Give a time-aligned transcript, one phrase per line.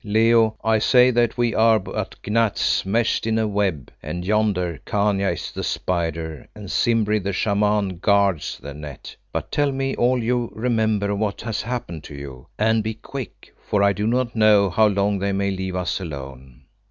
[0.03, 5.29] Leo, I say that we are but gnats meshed in a web, and yonder Khania
[5.33, 9.15] is the spider and Simbri the Shaman guards the net.
[9.31, 13.53] But tell me all you remember of what has happened to you, and be quick,
[13.63, 16.63] for I do not know how long they may leave us alone."